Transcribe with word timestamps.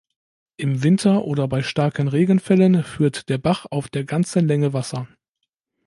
Im 0.57 0.81
Winter 0.81 1.25
oder 1.25 1.47
bei 1.47 1.61
starken 1.61 2.07
Regenfällen 2.07 2.81
führt 2.83 3.29
der 3.29 3.37
Bach 3.37 3.67
auf 3.69 3.87
der 3.87 4.03
ganzen 4.03 4.47
Länge 4.47 4.73
Wasser. 4.73 5.07